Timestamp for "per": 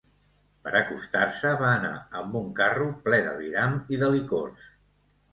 0.67-0.71